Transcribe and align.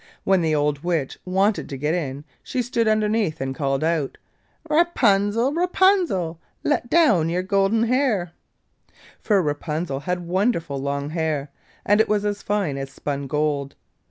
When 0.23 0.41
the 0.41 0.55
old 0.55 0.83
Witch 0.83 1.19
wanted 1.25 1.69
to 1.69 1.77
get 1.77 1.93
in 1.93 2.23
she 2.41 2.63
stood 2.63 2.87
underneath 2.87 3.39
and 3.39 3.53
called 3.53 3.83
out: 3.83 4.17
'Rapunzel, 4.67 5.53
Rapunzel, 5.53 6.39
Let 6.63 6.89
down 6.89 7.29
your 7.29 7.43
golden 7.43 7.83
hair,' 7.83 8.31
for 9.19 9.43
Rapunzel 9.43 9.99
had 9.99 10.25
wonderful 10.25 10.81
long 10.81 11.11
hair, 11.11 11.51
and 11.85 12.01
it 12.01 12.09
was 12.09 12.25
as 12.25 12.41
fine 12.41 12.79
as 12.79 12.89
spun 12.91 13.27
gold. 13.27 13.75